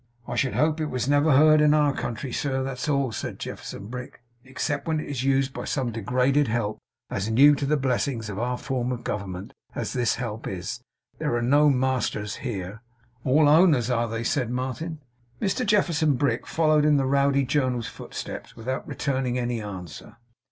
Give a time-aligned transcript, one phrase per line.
[0.27, 3.85] 'I should hope it was never heard in our country, sir; that's all,' said Jefferson
[3.85, 6.79] Brick; 'except when it is used by some degraded Help,
[7.11, 10.81] as new to the blessings of our form of government, as this Help is.
[11.19, 12.81] There are no masters here.'
[13.23, 15.03] 'All "owners," are they?' said Martin.
[15.39, 20.17] Mr Jefferson Brick followed in the Rowdy Journal's footsteps without returning any answer.